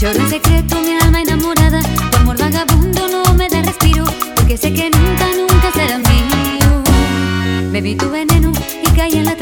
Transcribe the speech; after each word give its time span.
Lloro 0.00 0.20
en 0.20 0.28
secreto 0.28 0.78
mi 0.82 0.92
alma 0.92 1.22
enamorada, 1.22 1.80
tu 2.10 2.16
amor 2.18 2.36
vagabundo 2.36 3.08
no 3.08 3.32
me 3.32 3.48
da 3.48 3.62
respiro, 3.62 4.04
porque 4.34 4.58
sé 4.58 4.72
que 4.74 4.90
nunca, 4.90 5.26
nunca 5.34 5.72
será 5.72 5.96
mío. 5.96 6.82
Bebí 7.72 7.94
tu 7.94 8.10
veneno 8.10 8.52
y 8.82 8.90
caí 8.90 9.14
en 9.14 9.24
la 9.24 9.34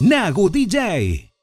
Nagu 0.00 0.48
DJ. 0.50 1.33